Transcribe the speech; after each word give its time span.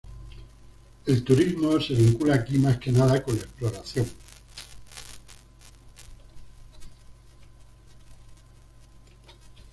El 1.05 1.23
turismo 1.23 1.79
se 1.79 1.93
vincula 1.93 2.33
aquí 2.33 2.57
más 2.57 2.77
que 2.79 2.91
nada 2.91 3.21
con 3.21 3.35
la 3.35 3.43
exploración. 3.43 4.07